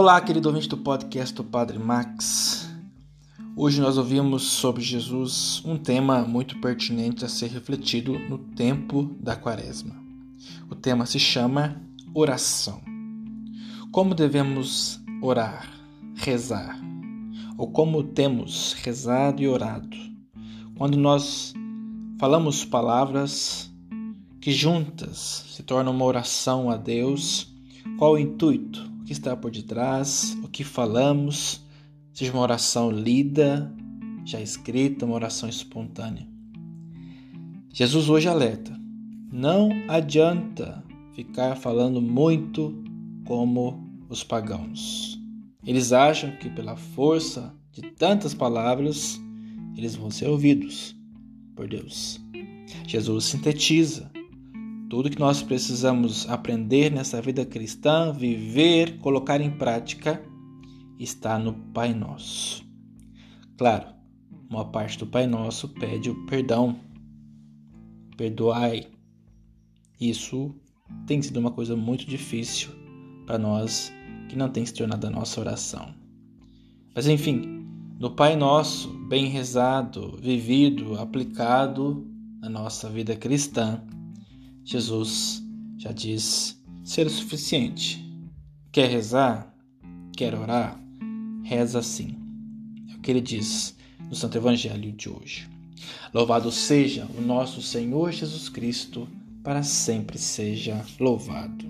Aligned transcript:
Olá, 0.00 0.20
querido 0.20 0.48
ouvinte 0.48 0.68
do 0.68 0.76
podcast 0.76 1.34
do 1.34 1.42
Padre 1.42 1.76
Max. 1.76 2.70
Hoje 3.56 3.80
nós 3.80 3.98
ouvimos 3.98 4.44
sobre 4.44 4.80
Jesus 4.80 5.60
um 5.64 5.76
tema 5.76 6.22
muito 6.22 6.60
pertinente 6.60 7.24
a 7.24 7.28
ser 7.28 7.48
refletido 7.48 8.16
no 8.16 8.38
tempo 8.38 9.16
da 9.18 9.34
Quaresma. 9.34 9.96
O 10.70 10.76
tema 10.76 11.04
se 11.04 11.18
chama 11.18 11.82
oração. 12.14 12.80
Como 13.90 14.14
devemos 14.14 15.00
orar, 15.20 15.68
rezar? 16.14 16.78
Ou 17.56 17.68
como 17.72 18.04
temos 18.04 18.74
rezado 18.74 19.42
e 19.42 19.48
orado? 19.48 19.96
Quando 20.76 20.96
nós 20.96 21.52
falamos 22.20 22.64
palavras 22.64 23.68
que 24.40 24.52
juntas 24.52 25.44
se 25.56 25.64
tornam 25.64 25.92
uma 25.92 26.04
oração 26.04 26.70
a 26.70 26.76
Deus, 26.76 27.52
qual 27.98 28.12
o 28.12 28.18
intuito? 28.18 28.87
Que 29.08 29.12
está 29.14 29.34
por 29.34 29.50
detrás? 29.50 30.36
O 30.44 30.48
que 30.48 30.62
falamos? 30.62 31.64
Seja 32.12 32.30
uma 32.30 32.42
oração 32.42 32.90
lida, 32.90 33.74
já 34.22 34.38
escrita, 34.38 35.06
uma 35.06 35.14
oração 35.14 35.48
espontânea. 35.48 36.28
Jesus 37.72 38.10
hoje 38.10 38.28
alerta: 38.28 38.78
não 39.32 39.70
adianta 39.88 40.84
ficar 41.14 41.56
falando 41.56 42.02
muito 42.02 42.84
como 43.24 43.82
os 44.10 44.22
pagãos. 44.22 45.18
Eles 45.64 45.90
acham 45.90 46.32
que 46.32 46.50
pela 46.50 46.76
força 46.76 47.54
de 47.72 47.80
tantas 47.92 48.34
palavras 48.34 49.18
eles 49.74 49.94
vão 49.94 50.10
ser 50.10 50.28
ouvidos 50.28 50.94
por 51.56 51.66
Deus. 51.66 52.20
Jesus 52.86 53.24
sintetiza 53.24 54.10
tudo 54.88 55.10
que 55.10 55.18
nós 55.18 55.42
precisamos 55.42 56.28
aprender 56.28 56.90
nessa 56.90 57.20
vida 57.20 57.44
cristã, 57.44 58.10
viver, 58.12 58.98
colocar 58.98 59.40
em 59.40 59.50
prática, 59.50 60.22
está 60.98 61.38
no 61.38 61.52
Pai 61.52 61.92
Nosso. 61.92 62.64
Claro, 63.58 63.86
uma 64.48 64.64
parte 64.64 64.98
do 64.98 65.06
Pai 65.06 65.26
Nosso 65.26 65.68
pede 65.68 66.08
o 66.08 66.26
perdão. 66.26 66.80
Perdoai. 68.16 68.86
Isso 70.00 70.54
tem 71.06 71.20
sido 71.20 71.38
uma 71.38 71.50
coisa 71.50 71.76
muito 71.76 72.06
difícil 72.06 72.70
para 73.26 73.38
nós 73.38 73.92
que 74.28 74.36
não 74.36 74.48
tem 74.48 74.64
se 74.64 74.72
tornado 74.72 75.06
a 75.06 75.10
nossa 75.10 75.38
oração. 75.38 75.94
Mas 76.94 77.06
enfim, 77.06 77.66
no 78.00 78.10
Pai 78.10 78.36
Nosso, 78.36 78.88
bem 79.06 79.26
rezado, 79.26 80.16
vivido, 80.16 80.98
aplicado 80.98 82.06
na 82.40 82.48
nossa 82.48 82.88
vida 82.88 83.14
cristã, 83.14 83.82
Jesus 84.70 85.42
já 85.78 85.92
diz 85.92 86.62
ser 86.84 87.06
o 87.06 87.10
suficiente. 87.10 88.04
Quer 88.70 88.90
rezar? 88.90 89.50
Quer 90.14 90.34
orar? 90.34 90.78
Reza 91.42 91.78
assim. 91.78 92.14
É 92.90 92.94
o 92.94 92.98
que 92.98 93.10
ele 93.10 93.22
diz 93.22 93.74
no 94.10 94.14
Santo 94.14 94.36
Evangelho 94.36 94.92
de 94.92 95.08
hoje. 95.08 95.48
Louvado 96.12 96.52
seja 96.52 97.08
o 97.16 97.22
nosso 97.22 97.62
Senhor 97.62 98.12
Jesus 98.12 98.50
Cristo, 98.50 99.08
para 99.42 99.62
sempre 99.62 100.18
seja 100.18 100.84
louvado. 101.00 101.64